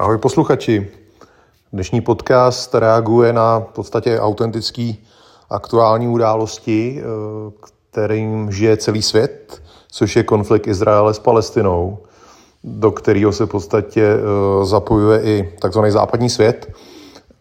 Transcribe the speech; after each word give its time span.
Ahoj 0.00 0.18
posluchači. 0.18 0.88
Dnešní 1.72 2.00
podcast 2.00 2.74
reaguje 2.74 3.32
na 3.32 3.58
v 3.58 3.72
podstatě 3.72 4.20
autentický 4.20 5.06
aktuální 5.50 6.08
události, 6.08 7.02
eh, 7.02 7.04
kterým 7.90 8.52
žije 8.52 8.76
celý 8.76 9.02
svět, 9.02 9.62
což 9.92 10.16
je 10.16 10.22
konflikt 10.22 10.66
Izraele 10.66 11.14
s 11.14 11.18
Palestinou, 11.18 11.98
do 12.64 12.90
kterého 12.90 13.32
se 13.32 13.44
v 13.44 13.48
podstatě 13.48 14.02
eh, 14.02 14.64
zapojuje 14.64 15.22
i 15.22 15.56
takzvaný 15.60 15.90
západní 15.90 16.30
svět. 16.30 16.72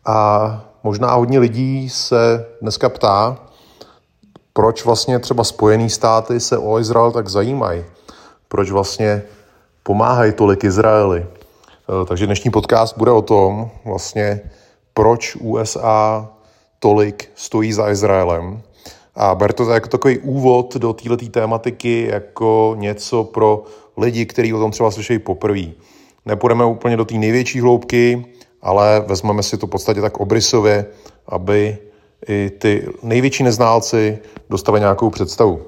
A 0.06 0.62
možná 0.84 1.14
hodně 1.14 1.40
lidí 1.40 1.90
se 1.90 2.46
dneska 2.62 2.90
ptá, 2.90 3.38
proč 4.54 4.86
vlastně 4.86 5.20
třeba 5.20 5.44
Spojené 5.44 5.90
státy 5.90 6.40
se 6.40 6.58
o 6.58 6.80
Izrael 6.80 7.12
tak 7.12 7.30
zajímají. 7.30 7.86
Proč 8.48 8.72
vlastně 8.72 9.24
pomáhají 9.84 10.34
tolik 10.34 10.64
Izraeli. 10.64 11.26
Eh, 11.90 12.06
takže 12.06 12.26
dnešní 12.26 12.52
podcast 12.52 12.98
bude 12.98 13.12
o 13.12 13.22
tom, 13.22 13.70
vlastně, 13.86 14.42
proč 14.94 15.36
USA 15.36 16.30
tolik 16.80 17.32
stojí 17.36 17.74
za 17.74 17.90
Izraelem. 17.90 18.62
A 19.16 19.36
ber 19.36 19.54
to 19.54 19.70
jako 19.70 19.88
takový 19.88 20.18
úvod 20.18 20.76
do 20.76 20.94
této 20.94 21.30
tématiky 21.30 22.08
jako 22.12 22.76
něco 22.78 23.24
pro 23.24 23.64
lidi, 23.98 24.26
kteří 24.26 24.54
o 24.54 24.60
tom 24.60 24.72
třeba 24.72 24.92
slyšejí 24.92 25.20
poprvé. 25.20 25.64
Nepůjdeme 26.26 26.66
úplně 26.66 26.98
do 26.98 27.06
té 27.06 27.16
největší 27.16 27.60
hloubky, 27.60 28.26
ale 28.62 29.04
vezmeme 29.08 29.44
si 29.44 29.58
to 29.58 29.68
v 29.68 29.70
podstatě 29.70 30.02
tak 30.02 30.18
obrysově, 30.18 30.86
aby 31.28 31.78
i 32.28 32.50
ty 32.50 32.88
největší 33.04 33.44
neználci 33.44 34.20
dostali 34.50 34.80
nějakou 34.80 35.10
představu. 35.10 35.62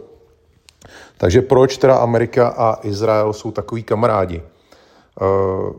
Takže 1.18 1.42
proč 1.42 1.78
teda 1.78 1.96
Amerika 1.96 2.48
a 2.48 2.88
Izrael 2.88 3.34
jsou 3.34 3.52
takový 3.52 3.84
kamarádi? 3.84 4.44
Uh, 5.22 5.72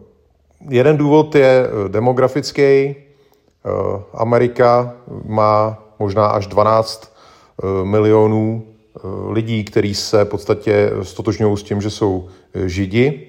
jeden 0.69 0.97
důvod 0.97 1.35
je 1.35 1.67
eh, 1.67 1.89
demografický. 1.89 2.97
Uh, 3.65 4.01
Amerika 4.15 4.95
má 5.27 5.79
možná 5.99 6.27
až 6.27 6.47
12 6.47 7.17
uh, 7.63 7.85
milionů 7.85 8.63
lidí, 9.29 9.65
kteří 9.65 9.95
se 9.95 10.25
v 10.25 10.29
podstatě 10.29 10.91
stotožňují 11.03 11.57
s 11.57 11.63
tím, 11.63 11.81
že 11.81 11.91
jsou 11.91 12.29
židi. 12.65 13.29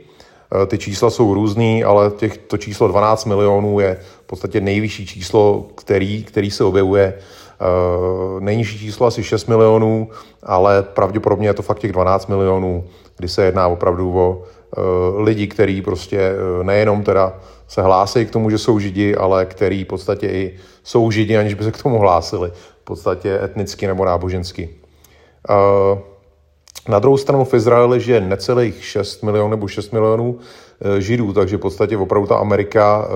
Ty 0.68 0.78
čísla 0.78 1.10
jsou 1.10 1.34
různý, 1.34 1.84
ale 1.84 2.12
těch, 2.12 2.38
to 2.38 2.58
číslo 2.58 2.88
12 2.88 3.26
milionů 3.26 3.80
je 3.80 3.98
v 4.24 4.28
podstatě 4.28 4.62
nejvyšší 4.62 5.06
číslo, 5.06 5.66
který, 5.76 6.24
který 6.24 6.52
se 6.52 6.64
objevuje 6.64 7.14
Eh, 7.64 8.40
nejnižší 8.40 8.80
číslo 8.80 9.08
asi 9.08 9.24
6 9.24 9.48
milionů, 9.48 10.10
ale 10.44 10.84
pravděpodobně 10.84 11.48
je 11.48 11.54
to 11.54 11.62
fakt 11.62 11.80
těch 11.80 11.92
12 11.92 12.28
milionů, 12.28 12.84
kdy 13.18 13.28
se 13.28 13.46
jedná 13.46 13.68
opravdu 13.68 14.18
o 14.18 14.44
eh, 14.44 14.63
lidi, 15.18 15.48
kteří 15.48 15.82
prostě 15.82 16.20
eh, 16.20 16.64
nejenom 16.64 17.04
teda 17.04 17.40
se 17.68 17.82
hlásí 17.82 18.26
k 18.26 18.32
tomu, 18.32 18.50
že 18.50 18.58
jsou 18.58 18.80
židi, 18.80 19.16
ale 19.16 19.46
který 19.46 19.84
v 19.84 19.88
podstatě 19.88 20.28
i 20.28 20.54
jsou 20.84 21.12
židi, 21.12 21.38
aniž 21.38 21.54
by 21.54 21.64
se 21.64 21.72
k 21.72 21.84
tomu 21.84 22.00
hlásili, 22.00 22.52
v 22.82 22.84
podstatě 22.84 23.40
etnicky 23.44 23.88
nebo 23.88 24.06
nábožensky. 24.06 24.70
Na 26.88 27.00
druhou 27.00 27.18
stranu 27.18 27.46
v 27.46 27.54
Izraeli 27.54 28.00
žije 28.00 28.22
necelých 28.22 28.86
6 28.86 29.24
milionů 29.24 29.50
nebo 29.50 29.68
6 29.68 29.92
milionů 29.92 30.40
židů, 30.98 31.34
takže 31.34 31.58
v 31.58 31.60
podstatě 31.60 31.98
opravdu 31.98 32.28
ta 32.28 32.36
Amerika 32.36 33.08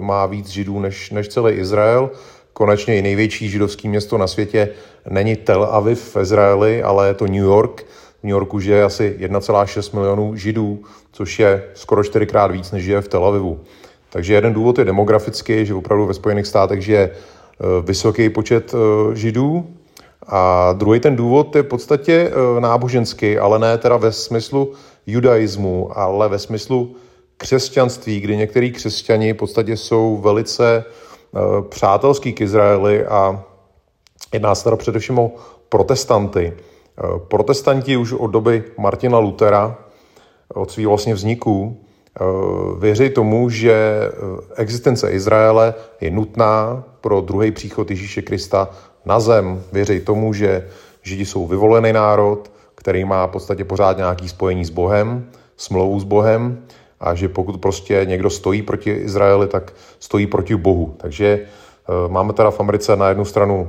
má 0.00 0.26
víc 0.26 0.48
židů 0.48 0.80
než, 0.80 1.10
než 1.10 1.28
celý 1.28 1.52
Izrael. 1.54 2.10
Konečně 2.52 2.98
i 2.98 3.02
největší 3.02 3.48
židovské 3.48 3.88
město 3.88 4.18
na 4.18 4.26
světě 4.26 4.68
není 5.10 5.36
Tel 5.36 5.64
Aviv 5.64 6.14
v 6.14 6.20
Izraeli, 6.22 6.82
ale 6.82 7.08
je 7.08 7.14
to 7.14 7.26
New 7.26 7.34
York. 7.34 7.84
V 8.20 8.24
New 8.24 8.30
Yorku 8.30 8.60
žije 8.60 8.84
asi 8.84 9.16
1,6 9.20 9.94
milionů 9.94 10.36
židů, 10.36 10.82
což 11.12 11.38
je 11.38 11.64
skoro 11.74 12.04
čtyřikrát 12.04 12.50
víc, 12.50 12.72
než 12.72 12.84
žije 12.84 13.00
v 13.00 13.08
Tel 13.08 13.24
Avivu. 13.24 13.60
Takže 14.10 14.34
jeden 14.34 14.52
důvod 14.52 14.78
je 14.78 14.84
demografický, 14.84 15.66
že 15.66 15.74
opravdu 15.74 16.06
ve 16.06 16.14
Spojených 16.14 16.46
státech 16.46 16.82
žije 16.82 17.00
e, 17.00 17.12
vysoký 17.82 18.28
počet 18.28 18.74
e, 18.74 19.16
židů. 19.16 19.66
A 20.26 20.72
druhý 20.72 21.00
ten 21.00 21.16
důvod 21.16 21.56
je 21.56 21.62
v 21.62 21.66
podstatě 21.66 22.12
e, 22.12 22.60
náboženský, 22.60 23.38
ale 23.38 23.58
ne 23.58 23.78
teda 23.78 23.96
ve 23.96 24.12
smyslu 24.12 24.72
judaismu, 25.06 25.98
ale 25.98 26.28
ve 26.28 26.38
smyslu 26.38 26.96
křesťanství, 27.36 28.20
kdy 28.20 28.36
některý 28.36 28.72
křesťani 28.72 29.32
v 29.32 29.36
podstatě 29.36 29.76
jsou 29.76 30.16
velice 30.16 30.84
přátelský 31.68 32.32
k 32.32 32.40
Izraeli 32.40 33.06
a 33.06 33.44
jedná 34.32 34.54
se 34.54 34.64
teda 34.64 34.76
především 34.76 35.18
o 35.18 35.30
protestanty. 35.68 36.52
Eh, 36.98 37.18
protestanti 37.28 37.96
už 37.96 38.12
od 38.12 38.26
doby 38.26 38.64
Martina 38.78 39.18
Lutera, 39.18 39.76
od 40.54 40.70
svého 40.70 40.90
vlastně 40.90 41.14
vzniku, 41.14 41.76
eh, 41.76 42.24
věří 42.80 43.10
tomu, 43.10 43.50
že 43.50 44.00
existence 44.56 45.10
Izraele 45.10 45.74
je 46.00 46.10
nutná 46.10 46.84
pro 47.00 47.20
druhý 47.20 47.50
příchod 47.50 47.90
Ježíše 47.90 48.22
Krista 48.22 48.70
na 49.04 49.20
zem. 49.20 49.62
Věří 49.72 50.00
tomu, 50.00 50.32
že 50.32 50.68
Židi 51.02 51.26
jsou 51.26 51.46
vyvolený 51.46 51.92
národ, 51.92 52.50
který 52.74 53.04
má 53.04 53.26
v 53.26 53.30
podstatě 53.30 53.64
pořád 53.64 53.96
nějaký 53.96 54.28
spojení 54.28 54.64
s 54.64 54.70
Bohem, 54.70 55.30
smlouvu 55.56 56.00
s 56.00 56.04
Bohem 56.04 56.62
a 57.00 57.14
že 57.14 57.28
pokud 57.28 57.60
prostě 57.60 58.02
někdo 58.04 58.30
stojí 58.30 58.62
proti 58.62 58.90
Izraeli, 58.90 59.46
tak 59.46 59.72
stojí 59.98 60.26
proti 60.26 60.56
Bohu. 60.56 60.94
Takže 60.96 61.26
eh, 61.26 62.08
máme 62.08 62.32
teda 62.32 62.50
v 62.50 62.60
Americe 62.60 62.96
na 62.96 63.08
jednu 63.08 63.24
stranu 63.24 63.68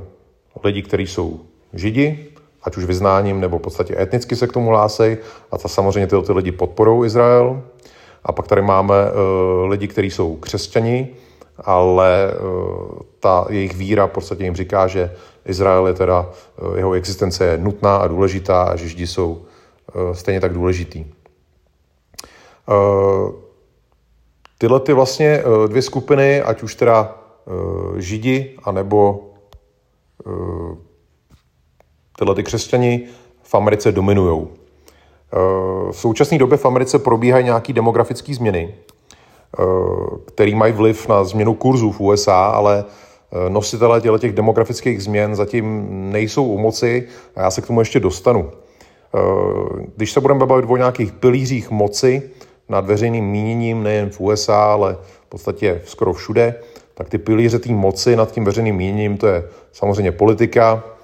lidi, 0.64 0.82
kteří 0.82 1.06
jsou 1.06 1.40
židi, 1.74 2.28
ať 2.68 2.76
už 2.76 2.84
vyznáním 2.84 3.40
nebo 3.40 3.58
v 3.58 3.62
podstatě 3.62 3.96
etnicky 3.96 4.36
se 4.36 4.46
k 4.46 4.52
tomu 4.52 4.70
hlásej 4.70 5.18
a 5.50 5.58
ta 5.58 5.68
samozřejmě 5.68 6.06
tyhle 6.06 6.24
ty 6.24 6.32
lidi 6.32 6.52
podporují 6.52 7.06
Izrael. 7.06 7.62
A 8.24 8.32
pak 8.32 8.48
tady 8.48 8.62
máme 8.62 8.94
uh, 8.94 9.68
lidi, 9.68 9.88
kteří 9.88 10.10
jsou 10.10 10.36
křesťani, 10.36 11.08
ale 11.64 12.30
uh, 12.30 13.02
ta 13.20 13.46
jejich 13.48 13.76
víra 13.76 14.06
v 14.06 14.10
podstatě 14.10 14.44
jim 14.44 14.56
říká, 14.56 14.86
že 14.86 15.12
Izrael 15.44 15.86
je 15.86 15.94
teda, 15.94 16.30
uh, 16.62 16.76
jeho 16.76 16.92
existence 16.92 17.44
je 17.44 17.58
nutná 17.58 17.96
a 17.96 18.06
důležitá 18.06 18.62
a 18.62 18.76
že 18.76 18.88
židi 18.88 19.06
jsou 19.06 19.30
uh, 19.32 20.12
stejně 20.12 20.40
tak 20.40 20.52
důležitý. 20.52 21.04
Eh, 22.68 23.32
tyhle 24.58 24.80
ty 24.80 24.92
vlastně 24.92 25.26
eh, 25.26 25.68
dvě 25.68 25.82
skupiny, 25.82 26.42
ať 26.42 26.62
už 26.62 26.74
teda 26.74 27.18
eh, 27.46 28.00
židi, 28.00 28.58
anebo 28.64 29.24
tyhle 32.18 32.34
ty 32.34 32.42
křesťani 32.42 33.02
v 33.42 33.54
Americe 33.54 33.92
dominují. 33.92 34.46
V 35.90 35.96
současné 35.96 36.38
době 36.38 36.58
v 36.58 36.64
Americe 36.64 36.98
probíhají 36.98 37.44
nějaké 37.44 37.72
demografické 37.72 38.34
změny, 38.34 38.74
které 40.24 40.54
mají 40.54 40.72
vliv 40.72 41.08
na 41.08 41.24
změnu 41.24 41.54
kurzů 41.54 41.92
v 41.92 42.00
USA, 42.00 42.44
ale 42.44 42.84
nositelé 43.48 44.00
těch 44.00 44.32
demografických 44.32 45.02
změn 45.02 45.36
zatím 45.36 45.86
nejsou 46.12 46.44
u 46.44 46.58
moci 46.58 47.08
a 47.36 47.42
já 47.42 47.50
se 47.50 47.60
k 47.60 47.66
tomu 47.66 47.80
ještě 47.80 48.00
dostanu. 48.00 48.50
Když 49.96 50.12
se 50.12 50.20
budeme 50.20 50.46
bavit 50.46 50.64
o 50.68 50.76
nějakých 50.76 51.12
pilířích 51.12 51.70
moci, 51.70 52.30
nad 52.68 52.86
veřejným 52.86 53.24
míněním 53.24 53.82
nejen 53.82 54.10
v 54.10 54.20
USA, 54.20 54.64
ale 54.64 54.96
v 55.26 55.28
podstatě 55.28 55.80
skoro 55.84 56.12
všude, 56.12 56.54
tak 56.94 57.08
ty 57.08 57.18
pilíře 57.18 57.58
té 57.58 57.72
moci 57.72 58.16
nad 58.16 58.32
tím 58.32 58.44
veřejným 58.44 58.76
míněním, 58.76 59.16
to 59.16 59.26
je 59.26 59.44
samozřejmě 59.72 60.12
politika, 60.12 60.82
eh, 60.84 60.97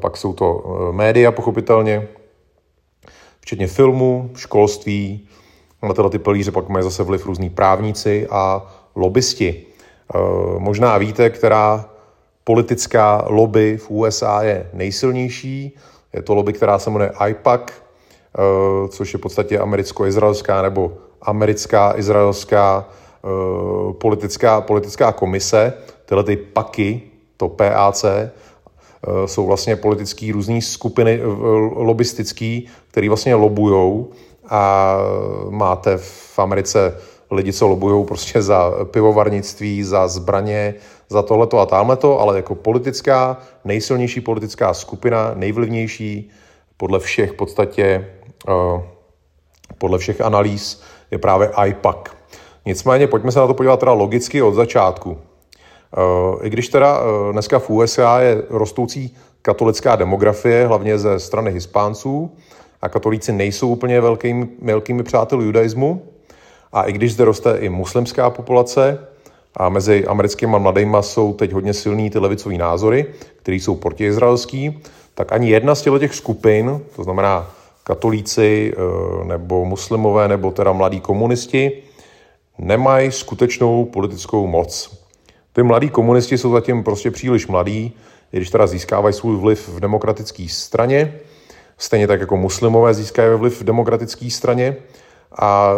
pak 0.00 0.16
jsou 0.16 0.32
to 0.32 0.64
eh, 0.64 0.92
média 0.92 1.32
pochopitelně, 1.32 2.08
včetně 3.40 3.66
filmu, 3.66 4.30
školství, 4.36 5.28
na 5.82 5.94
tyhle 5.94 6.10
ty 6.10 6.18
pilíře 6.18 6.50
pak 6.50 6.68
mají 6.68 6.84
zase 6.84 7.02
vliv 7.02 7.26
různí 7.26 7.50
právníci 7.50 8.26
a 8.30 8.72
lobbysti. 8.94 9.66
Eh, 10.14 10.18
možná 10.58 10.98
víte, 10.98 11.30
která 11.30 11.84
politická 12.44 13.24
lobby 13.28 13.76
v 13.76 13.90
USA 13.90 14.42
je 14.42 14.70
nejsilnější. 14.72 15.76
Je 16.12 16.22
to 16.22 16.34
lobby, 16.34 16.52
která 16.52 16.78
se 16.78 16.90
jmenuje 16.90 17.12
IPAC, 17.28 17.62
Eh, 18.38 18.88
což 18.88 19.12
je 19.12 19.18
v 19.18 19.20
podstatě 19.20 19.58
americko-izraelská 19.58 20.62
nebo 20.62 20.92
americká 21.22 21.92
izraelská 21.96 22.88
eh, 23.24 23.92
politická, 23.92 24.60
politická 24.60 25.12
komise. 25.12 25.72
Tyhle 26.04 26.24
ty 26.24 26.36
PAKy, 26.36 27.02
to 27.36 27.48
PAC, 27.48 28.04
eh, 28.04 28.30
jsou 29.26 29.46
vlastně 29.46 29.76
politické 29.76 30.32
různé 30.32 30.60
skupiny 30.60 31.20
lobistické, 31.74 32.60
které 32.90 33.08
vlastně 33.08 33.34
lobujou 33.34 34.10
a 34.48 34.96
máte 35.50 35.96
v 35.96 36.38
Americe 36.38 36.96
lidi, 37.30 37.52
co 37.52 37.68
lobují 37.68 38.04
prostě 38.06 38.42
za 38.42 38.72
pivovarnictví, 38.84 39.82
za 39.82 40.08
zbraně, 40.08 40.74
za 41.08 41.22
tohleto 41.22 41.58
a 41.58 41.66
tamhleto, 41.66 42.20
ale 42.20 42.36
jako 42.36 42.54
politická, 42.54 43.36
nejsilnější 43.64 44.20
politická 44.20 44.74
skupina, 44.74 45.32
nejvlivnější, 45.34 46.30
podle 46.76 46.98
všech 46.98 47.32
podstatě 47.32 48.06
Eh, 48.48 48.82
podle 49.78 49.98
všech 49.98 50.20
analýz 50.20 50.82
je 51.10 51.18
právě 51.18 51.50
IPAC. 51.66 51.96
Nicméně 52.66 53.06
pojďme 53.06 53.32
se 53.32 53.38
na 53.38 53.46
to 53.46 53.54
podívat 53.54 53.80
teda 53.80 53.92
logicky 53.92 54.42
od 54.42 54.54
začátku. 54.54 55.18
Eh, 55.96 56.46
I 56.46 56.50
když 56.50 56.68
teda 56.68 57.00
eh, 57.00 57.32
dneska 57.32 57.58
v 57.58 57.70
USA 57.70 58.20
je 58.20 58.42
rostoucí 58.50 59.16
katolická 59.42 59.96
demografie, 59.96 60.66
hlavně 60.66 60.98
ze 60.98 61.18
strany 61.18 61.50
hispánců, 61.50 62.30
a 62.82 62.88
katolíci 62.88 63.32
nejsou 63.32 63.68
úplně 63.68 64.00
velkými, 64.00 64.48
velkými 64.62 65.02
přáteli 65.02 65.44
judaismu, 65.44 66.02
A 66.72 66.82
i 66.82 66.92
když 66.92 67.12
zde 67.12 67.24
roste 67.24 67.56
i 67.56 67.68
muslimská 67.68 68.30
populace, 68.30 68.98
a 69.56 69.68
mezi 69.68 70.06
americkými 70.06 70.58
mladými 70.58 70.96
jsou 71.00 71.32
teď 71.32 71.52
hodně 71.52 71.74
silný 71.74 72.10
ty 72.10 72.18
levicové 72.18 72.54
názory, 72.54 73.06
které 73.36 73.56
jsou 73.56 73.76
protiizraelský, 73.76 74.80
tak 75.14 75.32
ani 75.32 75.50
jedna 75.50 75.74
z 75.74 75.82
těch 75.98 76.14
skupin, 76.14 76.80
to 76.96 77.04
znamená 77.04 77.50
katolíci 77.84 78.72
eh, 78.72 79.24
nebo 79.24 79.64
muslimové 79.64 80.28
nebo 80.28 80.50
teda 80.50 80.72
mladí 80.72 81.00
komunisti, 81.00 81.82
nemají 82.58 83.12
skutečnou 83.12 83.84
politickou 83.84 84.46
moc. 84.46 85.01
Ty 85.52 85.62
mladí 85.62 85.90
komunisti 85.90 86.38
jsou 86.38 86.52
zatím 86.52 86.84
prostě 86.84 87.10
příliš 87.10 87.46
mladí, 87.46 87.96
když 88.30 88.50
teda 88.50 88.66
získávají 88.66 89.14
svůj 89.14 89.36
vliv 89.36 89.68
v 89.68 89.80
demokratické 89.80 90.46
straně, 90.48 91.14
stejně 91.78 92.06
tak 92.06 92.20
jako 92.20 92.36
muslimové 92.36 92.94
získávají 92.94 93.38
vliv 93.38 93.60
v 93.60 93.64
demokratické 93.64 94.30
straně. 94.30 94.76
A 95.38 95.74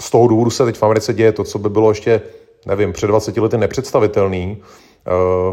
z 0.00 0.10
toho 0.10 0.28
důvodu 0.28 0.50
se 0.50 0.64
teď 0.64 0.78
v 0.78 0.82
Americe 0.82 1.14
děje 1.14 1.32
to, 1.32 1.44
co 1.44 1.58
by 1.58 1.68
bylo 1.68 1.90
ještě, 1.90 2.22
nevím, 2.66 2.92
před 2.92 3.06
20 3.06 3.36
lety 3.36 3.58
nepředstavitelný, 3.58 4.58
eh, 4.62 5.10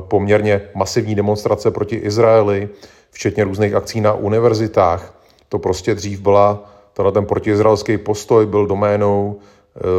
poměrně 0.08 0.62
masivní 0.76 1.16
demonstrace 1.16 1.72
proti 1.72 1.96
Izraeli, 1.96 2.70
včetně 3.12 3.44
různých 3.44 3.74
akcí 3.74 4.02
na 4.02 4.14
univerzitách. 4.14 5.14
To 5.50 5.60
prostě 5.60 5.96
dřív 5.96 6.20
byla, 6.20 6.72
tenhle 6.94 7.12
ten 7.12 7.26
protiizraelský 7.26 7.98
postoj 7.98 8.46
byl 8.46 8.68
doménou 8.68 9.40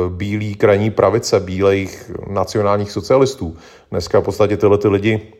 bílý 0.09 0.55
krajní 0.55 0.91
pravice, 0.91 1.41
bílejch 1.41 2.11
nacionálních 2.31 2.91
socialistů. 2.91 3.57
Dneska 3.91 4.21
v 4.21 4.25
podstatě 4.25 4.57
tyhle 4.57 4.79
ty 4.79 4.89
lidi 4.89 5.33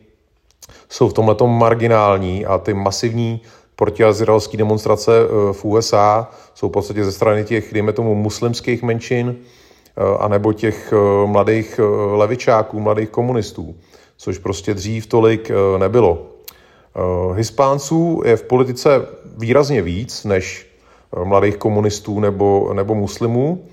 jsou 0.89 1.09
v 1.09 1.13
tomhle 1.13 1.35
marginální 1.45 2.45
a 2.45 2.57
ty 2.57 2.73
masivní 2.73 3.41
protiizraelské 3.75 4.57
demonstrace 4.57 5.11
eh, 5.21 5.53
v 5.53 5.65
USA 5.65 6.31
jsou 6.53 6.69
v 6.69 6.71
podstatě 6.71 7.05
ze 7.05 7.11
strany 7.11 7.43
těch, 7.43 7.73
dejme 7.73 7.93
tomu, 7.93 8.15
muslimských 8.15 8.83
menšin, 8.83 9.35
eh, 9.35 10.17
anebo 10.19 10.53
těch 10.53 10.93
mladých 11.25 11.79
levičáků, 12.11 12.79
mladých 12.79 13.09
komunistů, 13.09 13.75
což 14.17 14.37
prostě 14.37 14.73
dřív 14.73 15.07
tolik 15.07 15.51
nebylo. 15.77 16.29
Eh, 16.95 17.35
Hispánců 17.35 18.21
je 18.25 18.37
v 18.37 18.43
politice 18.43 19.07
výrazně 19.37 19.81
víc 19.81 20.23
než 20.23 20.67
eh, 21.17 21.25
mladých 21.25 21.57
komunistů 21.57 22.19
nebo, 22.19 22.71
nebo 22.73 22.95
muslimů, 22.95 23.65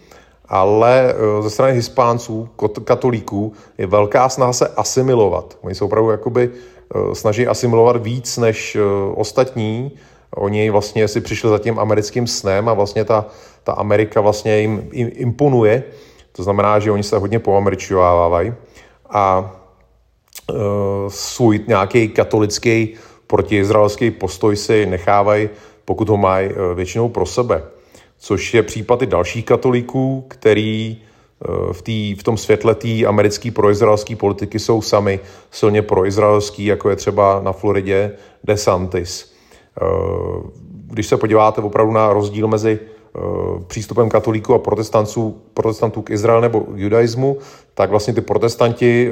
ale 0.49 1.15
eh, 1.15 1.43
ze 1.43 1.51
strany 1.51 1.73
hispánců, 1.73 2.49
katolíků, 2.85 3.53
je 3.79 3.87
velká 3.87 4.29
snaha 4.29 4.53
se 4.53 4.69
asimilovat. 4.69 5.59
Oni 5.63 5.75
se 5.75 5.85
opravdu 5.85 6.11
jakoby 6.11 6.51
snaží 7.13 7.47
asimilovat 7.47 7.97
víc 7.97 8.37
než 8.37 8.77
ostatní. 9.15 9.93
Oni 10.31 10.71
vlastně 10.71 11.09
si 11.09 11.21
přišli 11.21 11.51
za 11.51 11.59
tím 11.59 11.79
americkým 11.79 12.27
snem 12.27 12.69
a 12.69 12.75
vlastně 12.75 13.05
ta, 13.05 13.27
ta 13.65 13.73
Amerika 13.73 14.21
vlastně 14.21 14.59
jim, 14.59 14.89
jim 14.93 15.11
imponuje. 15.15 15.83
To 16.33 16.43
znamená, 16.43 16.79
že 16.79 16.91
oni 16.91 17.03
se 17.03 17.19
hodně 17.19 17.39
poameričovávají 17.39 18.55
a 19.11 19.55
uh, 20.51 20.57
svůj 21.09 21.61
nějaký 21.67 22.09
katolický 22.09 22.95
protiizraelský 23.27 24.11
postoj 24.11 24.57
si 24.57 24.87
nechávají, 24.87 25.49
pokud 25.85 26.09
ho 26.09 26.17
mají 26.17 26.51
eh, 26.51 26.75
většinou 26.75 27.09
pro 27.09 27.27
sebe. 27.27 27.63
Což 28.19 28.55
je 28.55 28.63
případ 28.63 29.03
i 29.03 29.07
dalších 29.07 29.45
katolíků, 29.45 30.25
který 30.29 30.97
eh, 30.97 31.73
v, 31.73 31.83
tý, 31.83 32.15
v 32.15 32.23
tom 32.23 32.37
světle 32.37 32.75
té 32.75 33.05
americké 33.07 33.51
proizraelské 33.51 34.17
politiky 34.17 34.59
jsou 34.59 34.83
sami 34.83 35.21
silně 35.51 35.83
proizraelský, 35.83 36.65
jako 36.65 36.91
je 36.91 36.97
třeba 36.97 37.41
na 37.45 37.53
Floridě 37.53 38.13
DeSantis. 38.45 39.35
Eh, 39.83 39.87
když 40.87 41.07
se 41.07 41.17
podíváte 41.17 41.61
opravdu 41.61 41.93
na 41.93 42.13
rozdíl 42.13 42.49
mezi 42.49 42.79
přístupem 43.67 44.09
katolíků 44.09 44.55
a 44.55 44.59
protestantů, 44.59 45.43
protestantů 45.55 46.03
k 46.03 46.11
Izraeli 46.11 46.43
nebo 46.43 46.67
judaismu, 46.75 47.39
tak 47.75 47.91
vlastně 47.91 48.15
ty 48.15 48.21
protestanti 48.21 49.11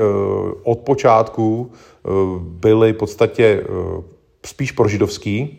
od 0.62 0.78
počátku 0.78 1.72
byli 2.40 2.92
v 2.92 2.96
podstatě 2.96 3.64
spíš 4.46 4.72
pro 4.72 4.88
židovský, 4.88 5.58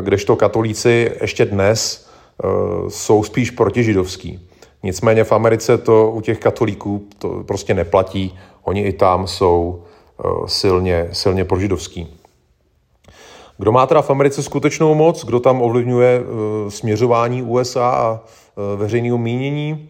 kdežto 0.00 0.36
katolíci 0.36 1.12
ještě 1.20 1.44
dnes 1.44 2.03
jsou 2.88 3.22
spíš 3.22 3.50
protižidovský. 3.50 4.48
Nicméně 4.82 5.24
v 5.24 5.32
Americe 5.32 5.78
to 5.78 6.10
u 6.10 6.20
těch 6.20 6.38
katolíků 6.38 7.08
to 7.18 7.44
prostě 7.46 7.74
neplatí. 7.74 8.38
Oni 8.62 8.82
i 8.82 8.92
tam 8.92 9.26
jsou 9.26 9.82
silně, 10.46 11.08
silně 11.12 11.44
prožidovský. 11.44 12.16
Kdo 13.58 13.72
má 13.72 13.86
teda 13.86 14.02
v 14.02 14.10
Americe 14.10 14.42
skutečnou 14.42 14.94
moc, 14.94 15.24
kdo 15.24 15.40
tam 15.40 15.62
ovlivňuje 15.62 16.22
směřování 16.68 17.42
USA 17.42 17.90
a 17.90 18.20
veřejného 18.76 19.18
mínění? 19.18 19.88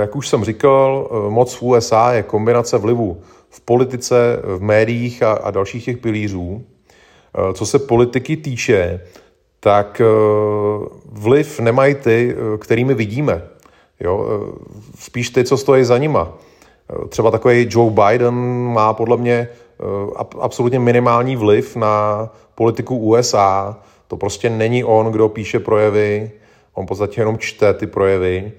Jak 0.00 0.16
už 0.16 0.28
jsem 0.28 0.44
říkal, 0.44 1.08
moc 1.28 1.54
v 1.54 1.62
USA 1.62 2.12
je 2.12 2.22
kombinace 2.22 2.78
vlivu 2.78 3.22
v 3.52 3.60
politice, 3.60 4.40
v 4.44 4.62
médiích 4.62 5.22
a, 5.22 5.32
a 5.32 5.50
dalších 5.50 5.84
těch 5.84 5.98
pilířů. 5.98 6.64
Eh, 7.34 7.54
co 7.54 7.66
se 7.66 7.78
politiky 7.78 8.36
týče, 8.36 9.00
tak 9.62 10.00
eh, 10.00 10.04
vliv 11.12 11.60
nemají 11.60 11.94
ty, 11.94 12.34
eh, 12.34 12.58
kterými 12.58 12.94
vidíme. 12.94 13.42
Jo? 14.00 14.26
Spíš 14.98 15.30
ty, 15.30 15.44
co 15.44 15.56
stojí 15.56 15.84
za 15.84 15.98
nima. 15.98 16.32
Třeba 17.08 17.30
takový 17.30 17.66
Joe 17.70 17.90
Biden 17.90 18.34
má 18.72 18.92
podle 18.92 19.16
mě 19.16 19.48
absolutně 20.40 20.78
minimální 20.78 21.36
vliv 21.36 21.76
na 21.76 22.28
politiku 22.54 22.96
USA. 22.96 23.78
To 24.08 24.16
prostě 24.16 24.50
není 24.50 24.84
on, 24.84 25.06
kdo 25.06 25.28
píše 25.28 25.58
projevy, 25.60 26.30
on 26.74 26.84
v 26.84 26.88
podstatě 26.88 27.20
jenom 27.20 27.38
čte 27.38 27.74
ty 27.74 27.86
projevy 27.86 28.52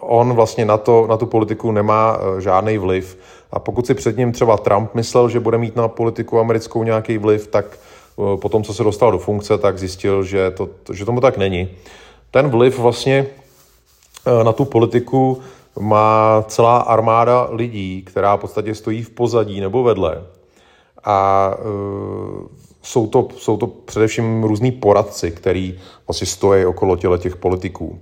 on 0.00 0.32
vlastně 0.32 0.64
na, 0.64 0.76
to, 0.76 1.06
na 1.06 1.16
tu 1.16 1.26
politiku 1.26 1.72
nemá 1.72 2.18
eh, 2.18 2.40
žádný 2.40 2.78
vliv. 2.78 3.18
A 3.52 3.58
pokud 3.58 3.86
si 3.86 3.94
před 3.94 4.16
ním 4.16 4.32
třeba 4.32 4.56
Trump 4.56 4.94
myslel, 4.94 5.28
že 5.28 5.40
bude 5.40 5.58
mít 5.58 5.76
na 5.76 5.88
politiku 5.88 6.40
americkou 6.40 6.82
nějaký 6.82 7.18
vliv, 7.18 7.46
tak 7.46 7.66
eh, 7.72 7.78
po 8.40 8.48
tom, 8.48 8.64
co 8.64 8.74
se 8.74 8.84
dostal 8.84 9.12
do 9.12 9.18
funkce, 9.18 9.58
tak 9.58 9.78
zjistil, 9.78 10.24
že, 10.24 10.50
to, 10.50 10.68
že 10.92 11.04
tomu 11.04 11.20
tak 11.20 11.36
není. 11.36 11.68
Ten 12.30 12.48
vliv 12.48 12.78
vlastně 12.78 13.26
eh, 14.26 14.44
na 14.44 14.52
tu 14.52 14.64
politiku 14.64 15.40
má 15.80 16.44
celá 16.48 16.78
armáda 16.78 17.48
lidí, 17.50 18.02
která 18.06 18.36
v 18.36 18.40
podstatě 18.40 18.74
stojí 18.74 19.02
v 19.02 19.10
pozadí 19.10 19.60
nebo 19.60 19.82
vedle. 19.82 20.22
A 21.04 21.54
jsou 22.86 23.06
to, 23.06 23.28
jsou 23.36 23.56
to 23.56 23.66
především 23.66 24.44
různí 24.44 24.72
poradci, 24.72 25.30
který 25.30 25.78
vlastně 26.06 26.26
stojí 26.26 26.66
okolo 26.66 26.96
těle 26.96 27.18
těch 27.18 27.36
politiků. 27.36 27.98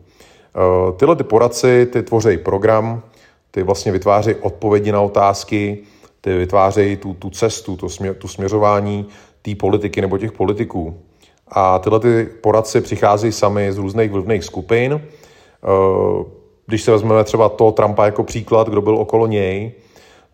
Eh, 0.56 0.92
tyhle 0.92 1.16
ty 1.16 1.24
poradci, 1.24 1.86
ty 1.86 2.02
tvoří 2.02 2.38
program, 2.38 3.02
ty 3.50 3.62
vlastně 3.62 3.92
vytvářejí 3.92 4.36
odpovědi 4.36 4.92
na 4.92 5.00
otázky, 5.00 5.78
ty 6.20 6.38
vytvářejí 6.38 6.96
tu, 6.96 7.14
tu 7.14 7.30
cestu, 7.30 7.76
to 7.76 7.88
směr, 7.88 8.14
tu 8.14 8.28
směřování 8.28 9.06
té 9.44 9.54
politiky 9.54 10.00
nebo 10.00 10.18
těch 10.18 10.32
politiků. 10.32 11.00
A 11.48 11.78
tyhle 11.78 12.00
ty 12.00 12.28
poradci 12.40 12.80
přicházejí 12.80 13.32
sami 13.32 13.72
z 13.72 13.78
různých 13.78 14.10
vlivných 14.10 14.44
skupin. 14.44 15.00
Eh, 15.00 16.24
když 16.66 16.82
se 16.82 16.90
vezmeme 16.90 17.24
třeba 17.24 17.48
to 17.48 17.72
Trumpa 17.72 18.04
jako 18.04 18.24
příklad, 18.24 18.68
kdo 18.68 18.80
byl 18.80 18.96
okolo 18.96 19.26
něj, 19.26 19.72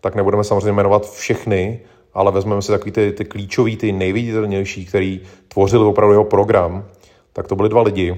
tak 0.01 0.15
nebudeme 0.15 0.43
samozřejmě 0.43 0.71
jmenovat 0.71 1.11
všechny, 1.11 1.79
ale 2.13 2.31
vezmeme 2.31 2.61
si 2.61 2.71
takový 2.71 2.91
ty, 2.91 3.11
ty 3.11 3.25
klíčový, 3.25 3.77
ty 3.77 3.91
nejviditelnější, 3.91 4.85
který 4.85 5.21
tvořili 5.47 5.85
opravdu 5.85 6.13
jeho 6.13 6.23
program, 6.23 6.85
tak 7.33 7.47
to 7.47 7.55
byli 7.55 7.69
dva 7.69 7.81
lidi 7.81 8.17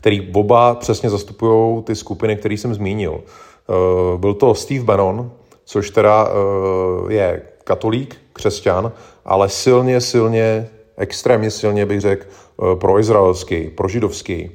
který 0.00 0.32
oba 0.32 0.74
přesně 0.74 1.10
zastupují 1.10 1.82
ty 1.82 1.96
skupiny, 1.96 2.36
které 2.36 2.54
jsem 2.54 2.74
zmínil. 2.74 3.20
Eh, 3.20 4.18
byl 4.18 4.34
to 4.34 4.54
Steve 4.54 4.84
Bannon, 4.84 5.32
což 5.64 5.90
teda 5.90 6.28
eh, 6.28 7.12
je 7.12 7.42
katolík, 7.64 8.16
křesťan, 8.32 8.92
ale 9.24 9.48
silně, 9.48 10.00
silně, 10.00 10.68
extrémně 10.96 11.50
silně 11.50 11.86
bych 11.86 12.00
řekl 12.00 12.26
eh, 12.26 12.76
pro 12.76 12.98
izraelský, 12.98 13.68
pro 13.68 13.88
židovský. 13.88 14.50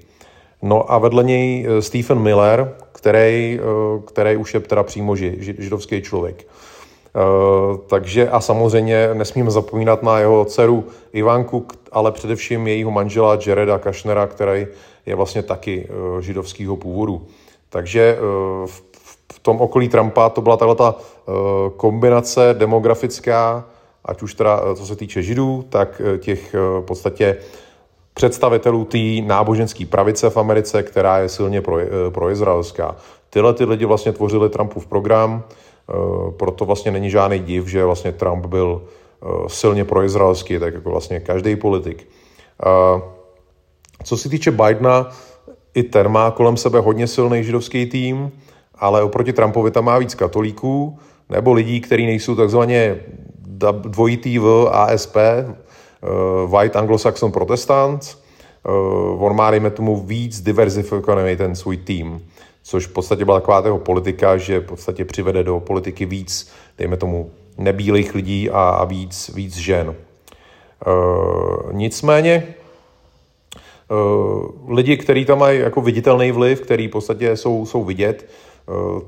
No 0.61 0.91
a 0.91 0.97
vedle 0.97 1.23
něj 1.23 1.67
Stephen 1.79 2.19
Miller, 2.19 2.75
který, 2.91 3.59
který 4.05 4.37
už 4.37 4.53
je 4.53 4.59
teda 4.59 4.83
přímo 4.83 5.15
židovský 5.15 6.01
člověk. 6.01 6.47
Takže 7.87 8.29
a 8.29 8.39
samozřejmě 8.39 9.09
nesmíme 9.13 9.51
zapomínat 9.51 10.03
na 10.03 10.19
jeho 10.19 10.45
dceru 10.45 10.87
Ivanku, 11.13 11.67
ale 11.91 12.11
především 12.11 12.67
jejího 12.67 12.91
manžela 12.91 13.39
Jareda 13.47 13.79
Kašnera, 13.79 14.27
který 14.27 14.67
je 15.05 15.15
vlastně 15.15 15.43
taky 15.43 15.87
eh, 15.89 16.21
židovského 16.21 16.75
původu. 16.75 17.27
Takže 17.69 18.17
eh, 18.17 18.67
v 19.33 19.39
tom 19.39 19.61
okolí 19.61 19.89
Trumpa 19.89 20.29
to 20.29 20.41
byla 20.41 20.57
tahle 20.57 20.75
ta 20.75 20.95
eh, 20.97 21.31
kombinace 21.77 22.55
demografická, 22.57 23.65
ať 24.05 24.21
už 24.21 24.33
teda 24.33 24.75
co 24.75 24.85
se 24.85 24.95
týče 24.95 25.23
židů, 25.23 25.65
tak 25.69 26.01
těch 26.19 26.53
v 26.53 26.81
podstatě 26.81 27.37
představitelů 28.13 28.85
té 28.85 28.97
náboženské 29.25 29.85
pravice 29.85 30.29
v 30.29 30.37
Americe, 30.37 30.83
která 30.83 31.17
je 31.17 31.29
silně 31.29 31.61
pro, 31.61 31.77
pro 32.09 32.29
izraelská. 32.29 32.95
Tyhle 33.29 33.53
ty 33.53 33.65
lidi 33.65 33.85
vlastně 33.85 34.11
tvořili 34.11 34.49
Trumpův 34.49 34.87
program, 34.87 35.43
proto 36.37 36.65
vlastně 36.65 36.91
není 36.91 37.09
žádný 37.09 37.39
div, 37.39 37.67
že 37.67 37.85
vlastně 37.85 38.11
Trump 38.11 38.45
byl 38.45 38.81
silně 39.47 39.85
proizraelský, 39.85 40.59
tak 40.59 40.73
jako 40.73 40.89
vlastně 40.89 41.19
každý 41.19 41.55
politik. 41.55 42.07
Co 44.03 44.17
se 44.17 44.29
týče 44.29 44.51
Bidena, 44.51 45.09
i 45.73 45.83
ten 45.83 46.09
má 46.09 46.31
kolem 46.31 46.57
sebe 46.57 46.79
hodně 46.79 47.07
silný 47.07 47.43
židovský 47.43 47.85
tým, 47.85 48.31
ale 48.77 49.03
oproti 49.03 49.33
Trumpovi 49.33 49.71
tam 49.71 49.85
má 49.85 49.97
víc 49.97 50.15
katolíků, 50.15 50.99
nebo 51.29 51.53
lidí, 51.53 51.81
kteří 51.81 52.05
nejsou 52.05 52.35
takzvaně 52.35 52.95
dvojitý 53.71 54.39
v 54.39 54.69
ASP, 54.71 55.17
White 56.45 56.75
Anglo-Saxon 56.75 57.31
Protestants, 57.31 58.17
on 59.17 59.35
má, 59.35 59.51
dejme 59.51 59.69
tomu, 59.69 59.97
víc 59.97 60.41
diverzifikovaný 60.41 61.35
ten 61.35 61.55
svůj 61.55 61.77
tým 61.77 62.21
což 62.67 62.87
v 62.87 62.93
podstatě 62.93 63.25
byla 63.25 63.39
taková 63.39 63.61
toho 63.61 63.79
politika, 63.79 64.37
že 64.37 64.59
v 64.59 64.65
podstatě 64.65 65.05
přivede 65.05 65.43
do 65.43 65.59
politiky 65.59 66.05
víc, 66.05 66.51
dejme 66.77 66.97
tomu, 66.97 67.31
nebílých 67.57 68.15
lidí 68.15 68.49
a, 68.49 68.69
a 68.69 68.85
víc, 68.85 69.31
víc 69.35 69.57
žen. 69.57 69.89
E, 69.89 69.95
nicméně 71.71 72.43
lidi, 74.67 74.97
kteří 74.97 75.25
tam 75.25 75.39
mají 75.39 75.59
jako 75.59 75.81
viditelný 75.81 76.31
vliv, 76.31 76.61
který 76.61 76.87
v 76.87 76.91
podstatě 76.91 77.37
jsou, 77.37 77.65
jsou 77.65 77.83
vidět, 77.83 78.29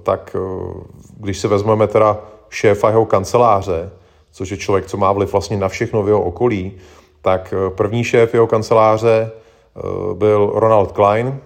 tak 0.03 0.35
e, 0.35 0.39
když 1.17 1.39
se 1.39 1.47
vezmeme 1.47 1.87
teda 1.87 2.19
šéfa 2.49 2.89
jeho 2.89 3.05
kanceláře, 3.05 3.89
což 4.31 4.49
je 4.49 4.57
člověk, 4.57 4.85
co 4.85 4.97
má 4.97 5.11
vliv 5.11 5.31
vlastně 5.31 5.57
na 5.57 5.67
všechno 5.67 6.03
v 6.03 6.07
jeho 6.07 6.21
okolí, 6.21 6.71
tak 7.21 7.53
první 7.75 8.03
šéf 8.03 8.33
jeho 8.33 8.47
kanceláře 8.47 9.31
byl 10.13 10.51
Ronald 10.55 10.91
Klein, 10.91 11.39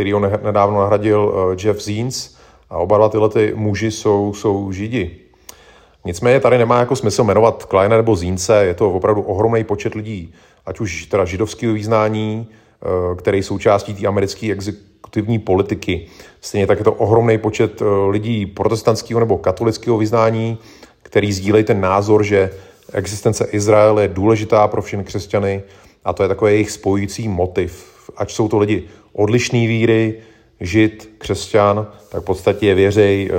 který 0.00 0.12
ho 0.12 0.20
nedávno 0.20 0.80
nahradil 0.80 1.34
eh, 1.34 1.66
Jeff 1.66 1.80
Zients 1.80 2.36
a 2.70 2.78
oba 2.78 2.98
dva 2.98 3.08
tyhle 3.08 3.28
ty 3.28 3.52
muži 3.54 3.90
jsou, 3.90 4.34
jsou 4.34 4.72
židi. 4.72 5.16
Nicméně 6.04 6.40
tady 6.40 6.58
nemá 6.58 6.78
jako 6.78 6.96
smysl 6.96 7.24
jmenovat 7.24 7.64
Kleina 7.64 7.96
nebo 7.96 8.16
Zínce, 8.16 8.64
je 8.64 8.74
to 8.74 8.92
opravdu 8.92 9.22
ohromný 9.22 9.64
počet 9.64 9.94
lidí, 9.94 10.34
ať 10.66 10.80
už 10.80 11.06
teda 11.06 11.24
židovského 11.24 11.74
význání, 11.74 12.48
eh, 12.48 13.16
který 13.16 13.42
součástí 13.42 13.94
té 13.94 14.06
americké 14.06 14.46
exekutivní 15.10 15.38
politiky. 15.38 16.06
Stejně 16.40 16.66
tak 16.66 16.78
je 16.78 16.84
to 16.84 16.92
ohromný 16.92 17.38
počet 17.38 17.82
eh, 17.82 17.84
lidí 18.10 18.46
protestantského 18.46 19.20
nebo 19.20 19.38
katolického 19.38 19.98
vyznání, 19.98 20.58
který 21.02 21.32
sdílejí 21.32 21.64
ten 21.64 21.80
názor, 21.80 22.22
že 22.22 22.50
existence 22.92 23.44
Izraele 23.52 24.02
je 24.02 24.08
důležitá 24.08 24.68
pro 24.68 24.82
všechny 24.82 25.04
křesťany 25.04 25.62
a 26.04 26.12
to 26.12 26.22
je 26.22 26.28
takový 26.28 26.52
jejich 26.52 26.70
spojující 26.70 27.28
motiv. 27.28 27.90
Ať 28.16 28.32
jsou 28.32 28.48
to 28.48 28.58
lidi 28.58 28.84
odlišné 29.12 29.58
víry, 29.58 30.14
žid, 30.60 31.10
křesťan, 31.18 31.86
tak 32.08 32.22
v 32.22 32.24
podstatě 32.24 32.74
věřej 32.74 33.30
eh, 33.30 33.34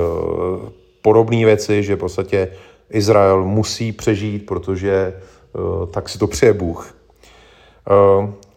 podobné 1.01 1.45
věci, 1.45 1.83
že 1.83 1.95
v 1.95 1.99
podstatě 1.99 2.47
Izrael 2.89 3.45
musí 3.45 3.91
přežít, 3.91 4.45
protože 4.45 4.91
eh, 4.91 5.87
tak 5.91 6.09
si 6.09 6.17
to 6.19 6.27
přeje 6.27 6.53
Bůh. 6.53 6.95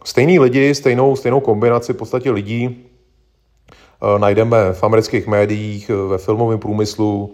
Stejný 0.04 0.38
lidi, 0.38 0.74
stejnou, 0.74 1.16
stejnou 1.16 1.40
kombinaci 1.40 1.92
v 1.92 1.96
podstatě 1.96 2.30
lidí 2.30 2.84
najdeme 4.18 4.72
v 4.72 4.84
amerických 4.84 5.26
médiích, 5.26 5.90
ve 6.08 6.18
filmovém 6.18 6.58
průmyslu 6.58 7.32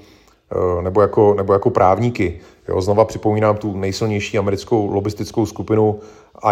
nebo 0.80 1.00
jako, 1.00 1.34
nebo 1.34 1.52
jako 1.52 1.70
právníky. 1.70 2.40
Jo, 2.68 2.80
znova 2.80 3.04
připomínám 3.04 3.56
tu 3.56 3.76
nejsilnější 3.76 4.38
americkou 4.38 4.92
lobistickou 4.92 5.46
skupinu 5.46 6.00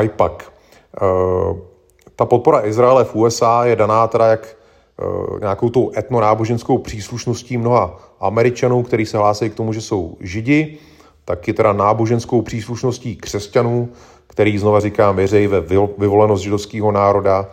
IPAC 0.02 0.32
ta 2.16 2.24
podpora 2.24 2.66
Izraele 2.66 3.04
v 3.04 3.14
USA 3.14 3.64
je 3.64 3.76
daná 3.76 4.06
teda 4.06 4.26
jak 4.26 4.56
nějakou 5.40 5.68
tou 5.70 5.90
etnonáboženskou 5.96 6.78
příslušností 6.78 7.58
mnoha 7.58 7.96
Američanů, 8.20 8.82
kteří 8.82 9.06
se 9.06 9.18
hlásí 9.18 9.50
k 9.50 9.54
tomu, 9.54 9.72
že 9.72 9.80
jsou 9.80 10.16
židi, 10.20 10.78
taky 11.24 11.52
teda 11.52 11.72
náboženskou 11.72 12.42
příslušností 12.42 13.16
křesťanů, 13.16 13.88
který, 14.26 14.58
znova 14.58 14.80
říkám, 14.80 15.16
věří 15.16 15.46
ve 15.46 15.60
vyvolenost 15.98 16.42
židovského 16.42 16.92
národa 16.92 17.46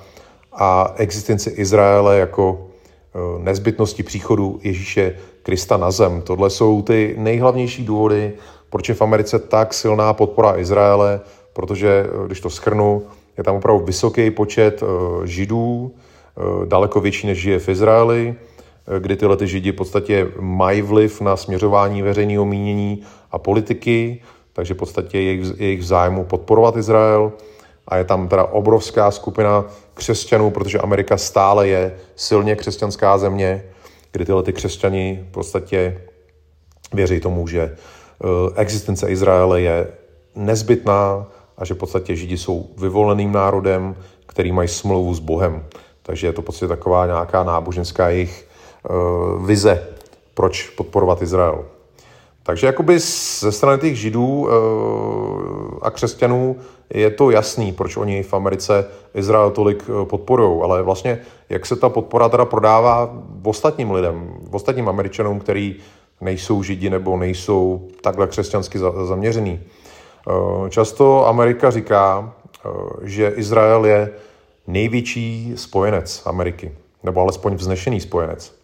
a 0.55 0.93
existenci 0.97 1.49
Izraele 1.49 2.17
jako 2.17 2.67
e, 3.15 3.43
nezbytnosti 3.43 4.03
příchodu 4.03 4.59
Ježíše 4.63 5.15
Krista 5.43 5.77
na 5.77 5.91
zem. 5.91 6.21
Tohle 6.21 6.49
jsou 6.49 6.81
ty 6.81 7.15
nejhlavnější 7.17 7.85
důvody, 7.85 8.33
proč 8.69 8.89
je 8.89 8.95
v 8.95 9.01
Americe 9.01 9.39
tak 9.39 9.73
silná 9.73 10.13
podpora 10.13 10.57
Izraele, 10.57 11.21
protože, 11.53 11.89
e, 11.89 12.27
když 12.27 12.39
to 12.39 12.49
schrnu, 12.49 13.03
je 13.37 13.43
tam 13.43 13.55
opravdu 13.55 13.85
vysoký 13.85 14.31
počet 14.31 14.83
eh, 14.83 15.27
židů, 15.27 15.91
daleko 16.65 17.01
větší 17.01 17.27
než 17.27 17.37
žije 17.37 17.59
v 17.59 17.69
Izraeli, 17.69 18.35
kdy 18.99 19.15
tyhle 19.15 19.37
ty 19.37 19.47
židi 19.47 19.71
v 19.71 19.75
podstatě 19.75 20.27
mají 20.39 20.81
vliv 20.81 21.21
na 21.21 21.37
směřování 21.37 22.01
veřejného 22.01 22.45
mínění 22.45 23.01
a 23.31 23.37
politiky, 23.37 24.21
takže 24.53 24.73
v 24.73 24.77
podstatě 24.77 25.19
jejich, 25.19 25.59
jejich 25.59 25.85
zájmu 25.85 26.23
podporovat 26.23 26.77
Izrael. 26.77 27.31
A 27.87 27.97
je 27.97 28.03
tam 28.03 28.27
teda 28.27 28.43
obrovská 28.43 29.11
skupina 29.11 29.65
křesťanů, 29.95 30.51
protože 30.51 30.79
Amerika 30.79 31.17
stále 31.17 31.67
je 31.67 31.95
silně 32.15 32.55
křesťanská 32.55 33.17
země, 33.17 33.63
kdy 34.11 34.25
tyhle 34.25 34.43
ty 34.43 34.53
křesťani 34.53 35.25
v 35.29 35.31
podstatě 35.31 36.01
věří 36.93 37.19
tomu, 37.19 37.47
že 37.47 37.75
existence 38.55 39.09
Izraele 39.09 39.61
je 39.61 39.87
nezbytná 40.35 41.27
a 41.57 41.65
že 41.65 41.73
v 41.73 41.77
podstatě 41.77 42.15
Židi 42.15 42.37
jsou 42.37 42.69
vyvoleným 42.77 43.31
národem, 43.31 43.95
který 44.27 44.51
mají 44.51 44.67
smlouvu 44.67 45.13
s 45.13 45.19
Bohem. 45.19 45.65
Takže 46.03 46.27
je 46.27 46.33
to 46.33 46.41
v 46.41 46.45
podstatě 46.45 46.67
taková 46.67 47.05
nějaká 47.05 47.43
náboženská 47.43 48.09
jejich 48.09 48.47
uh, 48.89 49.45
vize, 49.45 49.87
proč 50.33 50.69
podporovat 50.69 51.21
Izrael. 51.21 51.65
Takže 52.45 52.67
jakoby 52.67 52.99
ze 53.39 53.51
strany 53.51 53.81
těch 53.81 53.99
Židů 53.99 54.27
uh, 54.27 54.49
a 55.81 55.91
křesťanů 55.91 56.55
je 56.93 57.11
to 57.11 57.29
jasný, 57.29 57.71
proč 57.71 57.97
oni 57.97 58.23
v 58.23 58.33
Americe 58.33 58.87
Izrael 59.13 59.51
tolik 59.51 59.89
uh, 59.89 60.05
podporují, 60.05 60.61
ale 60.63 60.83
vlastně 60.83 61.19
jak 61.49 61.65
se 61.65 61.75
ta 61.75 61.89
podpora 61.89 62.29
teda 62.29 62.45
prodává 62.45 63.09
v 63.41 63.47
ostatním 63.47 63.91
lidem, 63.91 64.33
v 64.49 64.55
ostatním 64.55 64.89
Američanům, 64.89 65.39
který 65.39 65.75
nejsou 66.21 66.63
Židi 66.63 66.89
nebo 66.89 67.17
nejsou 67.17 67.87
takhle 68.01 68.27
křesťansky 68.27 68.79
zaměřený. 69.03 69.59
Eh, 70.29 70.69
často 70.69 71.27
Amerika 71.27 71.71
říká, 71.71 72.33
eh, 72.65 72.69
že 73.03 73.33
Izrael 73.35 73.85
je 73.85 74.11
největší 74.67 75.53
spojenec 75.55 76.21
Ameriky, 76.25 76.71
nebo 77.03 77.21
alespoň 77.21 77.55
vznešený 77.55 78.01
spojenec. 78.01 78.55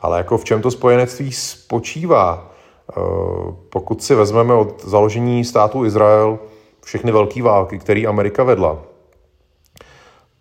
Ale 0.00 0.18
jako 0.18 0.38
v 0.38 0.44
čem 0.44 0.62
to 0.62 0.70
spojenectví 0.70 1.32
spočívá? 1.32 2.49
Eh, 2.90 3.00
pokud 3.68 4.02
si 4.02 4.14
vezmeme 4.14 4.54
od 4.54 4.84
založení 4.84 5.44
státu 5.44 5.84
Izrael 5.84 6.38
všechny 6.84 7.12
velké 7.12 7.42
války, 7.42 7.78
které 7.78 8.06
Amerika 8.06 8.44
vedla, 8.44 8.78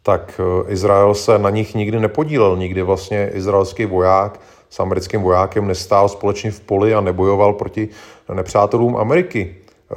tak 0.04 0.42
Izrael 0.68 1.14
se 1.14 1.40
na 1.40 1.50
nich 1.50 1.76
nikdy 1.76 2.00
nepodílel. 2.00 2.58
Nikdy 2.58 2.82
vlastně 2.82 3.30
izraelský 3.34 3.86
voják 3.86 4.40
s 4.70 4.80
americkým 4.80 5.22
vojákem 5.22 5.68
nestál 5.68 6.10
společně 6.10 6.52
v 6.52 6.60
poli 6.60 6.94
a 6.94 7.02
nebojoval 7.02 7.54
proti 7.54 7.90
nepřátelům 8.34 8.98
Ameriky. 8.98 9.56
Eh, 9.92 9.96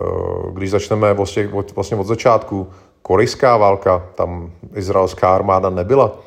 když 0.53 0.71
začneme 0.71 1.15
vlastně 1.15 1.49
od, 1.53 1.73
začátku, 2.03 2.71
korejská 3.03 3.57
válka, 3.57 4.07
tam 4.15 4.51
izraelská 4.75 5.35
armáda 5.35 5.71
nebyla. 5.71 6.19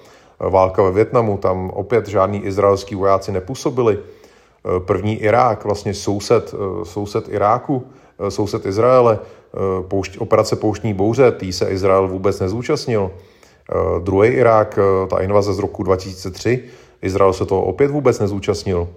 Eh, 0.41 0.49
válka 0.49 0.83
ve 0.83 0.91
Větnamu, 0.91 1.37
tam 1.37 1.69
opět 1.69 2.07
žádní 2.07 2.45
izraelský 2.45 2.95
vojáci 2.95 3.31
nepůsobili. 3.31 3.99
Eh, 4.65 4.79
první 4.79 5.15
Irák, 5.15 5.63
vlastně 5.65 5.93
soused, 5.93 6.55
soused 6.83 7.29
Iráku, 7.29 7.83
soused 8.29 8.65
Izraele, 8.65 9.19
poušť, 9.87 10.17
operace 10.17 10.55
Pouštní 10.55 10.93
bouře, 10.93 11.31
tý 11.31 11.53
se 11.53 11.69
Izrael 11.69 12.07
vůbec 12.07 12.39
nezúčastnil. 12.39 13.11
Druhý 13.99 14.29
Irák, 14.29 14.79
ta 15.09 15.19
invaze 15.19 15.53
z 15.53 15.59
roku 15.59 15.83
2003, 15.83 16.63
Izrael 17.01 17.33
se 17.33 17.45
toho 17.45 17.63
opět 17.63 17.91
vůbec 17.91 18.19
nezúčastnil. 18.19 18.87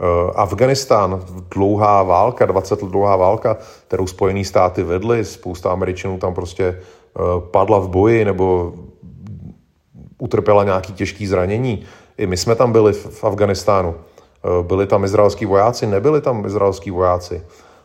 Eh, 0.00 0.32
Afganistán, 0.34 1.22
dlouhá 1.54 2.02
válka, 2.02 2.46
20 2.46 2.82
let 2.82 2.90
dlouhá 2.90 3.16
válka, 3.16 3.56
kterou 3.86 4.06
Spojené 4.06 4.44
státy 4.44 4.82
vedly, 4.82 5.24
spousta 5.24 5.70
Američanů 5.70 6.18
tam 6.18 6.34
prostě 6.34 6.64
eh, 6.64 7.20
padla 7.50 7.78
v 7.78 7.88
boji 7.88 8.24
nebo 8.24 8.72
utrpěla 10.18 10.64
nějaký 10.64 10.92
těžký 10.92 11.26
zranění. 11.26 11.84
I 12.18 12.26
my 12.26 12.36
jsme 12.36 12.54
tam 12.54 12.72
byli 12.72 12.92
v 12.92 13.24
Afganistánu. 13.24 13.94
Eh, 14.44 14.62
byli 14.62 14.86
tam 14.86 15.04
izraelský 15.04 15.46
vojáci, 15.46 15.86
nebyli 15.86 16.20
tam 16.20 16.46
izraelský 16.46 16.90
vojáci. 16.90 17.42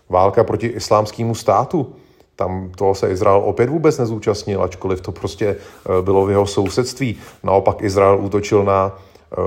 Válka 0.09 0.43
proti 0.43 0.67
islámskému 0.67 1.35
státu, 1.35 1.95
tam 2.35 2.71
toho 2.75 2.95
se 2.95 3.11
Izrael 3.11 3.41
opět 3.45 3.69
vůbec 3.69 3.97
nezúčastnil, 3.97 4.63
ačkoliv 4.63 5.01
to 5.01 5.11
prostě 5.11 5.55
bylo 6.01 6.25
v 6.25 6.29
jeho 6.29 6.45
sousedství. 6.45 7.17
Naopak 7.43 7.81
Izrael 7.81 8.19
útočil 8.21 8.63
na 8.63 8.97
Eh, 9.31 9.41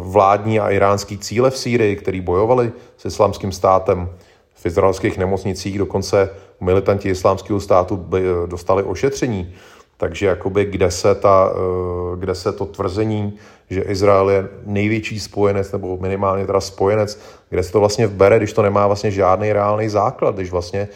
vládní 0.00 0.60
a 0.60 0.70
iránský 0.70 1.18
cíle 1.18 1.50
v 1.50 1.58
Sýrii, 1.58 1.96
který 1.96 2.20
bojovali 2.20 2.72
s 2.96 3.04
islámským 3.04 3.52
státem 3.52 4.08
v 4.54 4.66
izraelských 4.66 5.18
nemocnicích, 5.18 5.78
dokonce 5.78 6.30
militanti 6.60 7.08
islámského 7.08 7.60
státu 7.60 8.08
eh, 8.16 8.46
dostali 8.46 8.82
ošetření. 8.82 9.54
Takže 9.96 10.26
jakoby 10.26 10.64
kde 10.64 10.90
se, 10.90 11.14
ta, 11.14 11.52
eh, 11.52 12.16
kde 12.16 12.34
se 12.34 12.52
to 12.52 12.66
tvrzení, 12.66 13.38
že 13.70 13.80
Izrael 13.80 14.30
je 14.30 14.48
největší 14.66 15.20
spojenec, 15.20 15.72
nebo 15.72 15.96
minimálně 15.96 16.46
teda 16.46 16.60
spojenec, 16.60 17.20
kde 17.50 17.62
se 17.62 17.72
to 17.72 17.80
vlastně 17.80 18.06
vbere, 18.06 18.38
když 18.38 18.52
to 18.52 18.62
nemá 18.62 18.86
vlastně 18.86 19.10
žádný 19.10 19.52
reálný 19.52 19.88
základ, 19.88 20.34
když 20.34 20.50
vlastně 20.50 20.88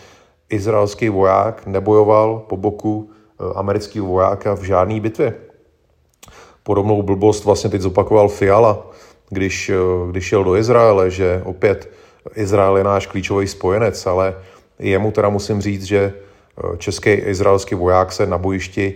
izraelský 0.51 1.09
voják 1.09 1.67
nebojoval 1.67 2.43
po 2.49 2.57
boku 2.57 3.11
amerického 3.55 4.07
vojáka 4.07 4.55
v 4.55 4.63
žádné 4.63 5.01
bitvě. 5.01 5.35
Podobnou 6.63 7.03
blbost 7.03 7.45
vlastně 7.45 7.71
teď 7.71 7.81
zopakoval 7.81 8.29
Fiala, 8.29 8.87
když, 9.31 9.71
když 10.11 10.25
šel 10.25 10.45
do 10.45 10.57
Izraele, 10.57 11.11
že 11.11 11.43
opět 11.45 11.91
Izrael 12.35 12.77
je 12.77 12.85
náš 12.85 13.07
klíčový 13.07 13.49
spojenec, 13.49 14.07
ale 14.07 14.35
jemu 14.79 15.11
teda 15.11 15.29
musím 15.29 15.61
říct, 15.61 15.83
že 15.83 16.15
český 16.79 17.11
a 17.11 17.29
izraelský 17.29 17.75
voják 17.75 18.13
se 18.13 18.27
na 18.27 18.39
bojišti 18.39 18.95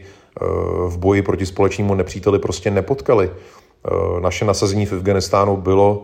v 0.89 0.99
boji 0.99 1.23
proti 1.23 1.47
společnému 1.47 1.95
nepříteli 1.95 2.39
prostě 2.39 2.71
nepotkali. 2.71 3.31
Naše 4.21 4.45
nasazení 4.45 4.87
v 4.87 4.93
Afganistánu 4.93 5.57
bylo 5.57 6.03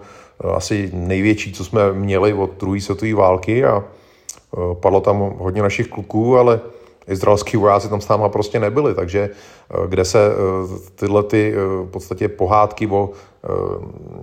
asi 0.55 0.91
největší, 0.93 1.53
co 1.53 1.65
jsme 1.65 1.93
měli 1.93 2.33
od 2.33 2.51
druhé 2.61 2.81
světové 2.81 3.15
války 3.15 3.65
a 3.65 3.85
padlo 4.73 5.01
tam 5.01 5.35
hodně 5.39 5.63
našich 5.63 5.89
kluků, 5.89 6.39
ale 6.39 6.61
izraelský 7.09 7.57
vojáci 7.57 7.89
tam 7.89 8.01
s 8.01 8.09
náma 8.09 8.29
prostě 8.29 8.61
nebyli, 8.61 8.95
takže 8.95 9.31
kde 9.89 10.05
se 10.05 10.19
tyhle 10.95 11.23
ty 11.23 11.55
v 11.85 11.91
podstatě 11.91 12.29
pohádky 12.29 12.87
o 12.87 13.11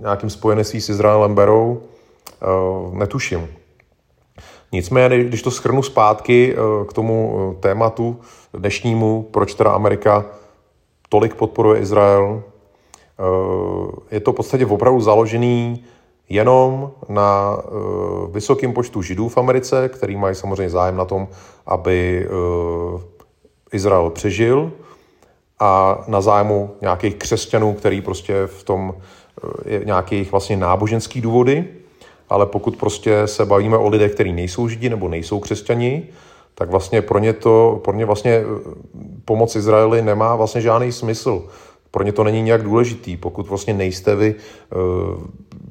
nějakým 0.00 0.30
spojenectví 0.30 0.80
s 0.80 0.88
Izraelem 0.88 1.34
berou, 1.34 1.82
netuším. 2.92 3.48
Nicméně, 4.72 5.24
když 5.24 5.42
to 5.42 5.50
schrnu 5.50 5.82
zpátky 5.82 6.54
k 6.88 6.92
tomu 6.92 7.56
tématu 7.60 8.20
dnešnímu, 8.54 9.28
proč 9.30 9.54
teda 9.54 9.70
Amerika 9.70 10.24
tolik 11.08 11.34
podporuje 11.34 11.80
Izrael, 11.80 12.42
je 14.10 14.20
to 14.20 14.32
v 14.32 14.34
podstatě 14.34 14.66
opravdu 14.66 15.00
založený 15.00 15.84
jenom 16.28 16.90
na 17.08 17.56
vysokém 18.30 18.72
počtu 18.72 19.02
židů 19.02 19.28
v 19.28 19.38
Americe, 19.38 19.88
který 19.88 20.16
mají 20.16 20.34
samozřejmě 20.34 20.70
zájem 20.70 20.96
na 20.96 21.04
tom, 21.04 21.28
aby 21.66 22.28
Izrael 23.72 24.10
přežil 24.10 24.72
a 25.60 26.04
na 26.08 26.20
zájmu 26.20 26.70
nějakých 26.80 27.14
křesťanů, 27.14 27.74
který 27.74 28.00
prostě 28.00 28.46
v 28.46 28.62
tom 28.62 28.94
je 29.64 29.84
nějakých 29.84 30.30
vlastně 30.30 30.56
náboženský 30.56 31.20
důvody, 31.20 31.64
ale 32.28 32.46
pokud 32.46 32.76
prostě 32.76 33.26
se 33.26 33.44
bavíme 33.44 33.76
o 33.76 33.88
lidech, 33.88 34.14
kteří 34.14 34.32
nejsou 34.32 34.68
židi 34.68 34.90
nebo 34.90 35.08
nejsou 35.08 35.40
křesťani, 35.40 36.06
tak 36.54 36.70
vlastně 36.70 37.02
pro 37.02 37.18
ně 37.18 37.32
to, 37.32 37.80
pro 37.84 37.94
ně 37.94 38.04
vlastně 38.04 38.42
pomoc 39.24 39.56
Izraeli 39.56 40.02
nemá 40.02 40.36
vlastně 40.36 40.60
žádný 40.60 40.92
smysl. 40.92 41.42
Pro 41.90 42.02
ně 42.02 42.12
to 42.12 42.24
není 42.24 42.42
nějak 42.42 42.62
důležitý. 42.62 43.16
Pokud 43.16 43.48
vlastně 43.48 43.74
nejste 43.74 44.16
vy 44.16 44.34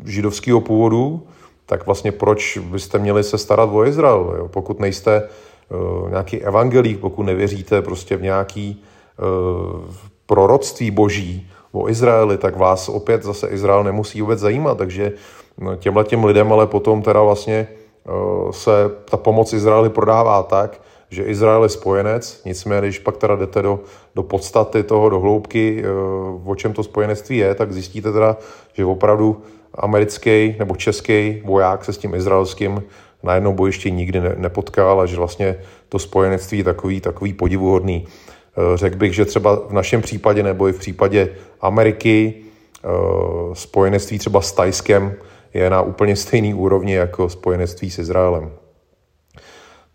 židovského 0.05 0.61
původu, 0.61 1.27
tak 1.65 1.85
vlastně 1.85 2.11
proč 2.11 2.57
byste 2.57 2.99
měli 2.99 3.23
se 3.23 3.37
starat 3.37 3.69
o 3.73 3.85
Izrael? 3.85 4.35
Jo? 4.37 4.47
Pokud 4.47 4.79
nejste 4.79 5.29
uh, 6.03 6.09
nějaký 6.09 6.41
evangelík, 6.41 6.99
pokud 6.99 7.23
nevěříte 7.23 7.81
prostě 7.81 8.17
v 8.17 8.21
nějaký 8.21 8.83
proroctví 10.25 10.91
boží 10.91 11.49
o 11.71 11.89
Izraeli, 11.89 12.37
tak 12.37 12.57
vás 12.57 12.89
opět 12.89 13.23
zase 13.23 13.47
Izrael 13.47 13.83
nemusí 13.83 14.21
vůbec 14.21 14.39
zajímat. 14.39 14.77
Takže 14.77 15.11
těmhle 15.79 16.03
těm 16.03 16.23
lidem 16.23 16.53
ale 16.53 16.67
potom 16.67 17.01
teda 17.01 17.21
vlastně 17.21 17.67
uh, 18.07 18.51
se 18.51 18.71
ta 19.09 19.17
pomoc 19.17 19.53
Izraeli 19.53 19.89
prodává 19.89 20.43
tak, 20.43 20.81
že 21.09 21.23
Izrael 21.23 21.63
je 21.63 21.69
spojenec, 21.69 22.41
nicméně 22.45 22.81
když 22.81 22.99
pak 22.99 23.17
teda 23.17 23.35
jdete 23.35 23.61
do, 23.61 23.79
do 24.15 24.23
podstaty 24.23 24.83
toho, 24.83 25.09
do 25.09 25.19
hloubky, 25.19 25.83
o 26.45 26.55
čem 26.55 26.73
to 26.73 26.83
spojenectví 26.83 27.37
je, 27.37 27.55
tak 27.55 27.73
zjistíte 27.73 28.11
teda, 28.11 28.37
že 28.73 28.85
opravdu 28.85 29.41
americký 29.73 30.55
nebo 30.59 30.75
český 30.75 31.41
voják 31.45 31.85
se 31.85 31.93
s 31.93 31.97
tím 31.97 32.15
izraelským 32.15 32.83
na 33.23 33.35
jednom 33.35 33.55
bojišti 33.55 33.91
nikdy 33.91 34.21
ne, 34.21 34.35
nepotkal 34.37 35.01
a 35.01 35.05
že 35.05 35.17
vlastně 35.17 35.55
to 35.89 35.99
spojenectví 35.99 36.57
je 36.57 36.63
takový, 36.63 37.01
takový 37.01 37.33
podivuhodný. 37.33 38.05
Eh, 38.05 38.77
řekl 38.77 38.97
bych, 38.97 39.13
že 39.13 39.25
třeba 39.25 39.55
v 39.55 39.73
našem 39.73 40.01
případě 40.01 40.43
nebo 40.43 40.67
i 40.67 40.73
v 40.73 40.79
případě 40.79 41.29
Ameriky 41.61 42.33
eh, 42.33 42.87
spojenectví 43.53 44.19
třeba 44.19 44.41
s 44.41 44.51
Tajskem 44.51 45.15
je 45.53 45.69
na 45.69 45.81
úplně 45.81 46.15
stejný 46.15 46.53
úrovni 46.53 46.93
jako 46.93 47.29
spojenectví 47.29 47.91
s 47.91 47.99
Izraelem. 47.99 48.51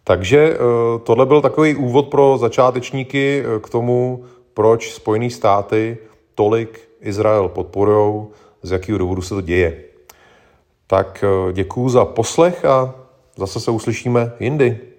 Takže 0.05 0.39
eh, 0.55 0.59
tohle 1.05 1.27
byl 1.27 1.41
takový 1.41 1.75
úvod 1.75 2.09
pro 2.09 2.39
začátečníky 2.39 3.45
k 3.63 3.69
tomu, 3.71 4.25
proč 4.55 4.93
Spojené 4.93 5.31
státy 5.31 5.99
tolik 6.35 6.81
Izrael 7.01 7.49
podporují 7.49 8.27
z 8.63 8.73
jakého 8.73 8.99
důvodu 8.99 9.23
se 9.23 9.35
to 9.35 9.41
děje. 9.41 9.85
Tak 10.87 11.25
eh, 11.25 11.53
děkuju 11.53 11.89
za 11.89 12.05
poslech 12.05 12.65
a 12.65 12.95
zase 13.37 13.61
se 13.61 13.71
uslyšíme 13.71 14.33
jindy. 14.41 14.92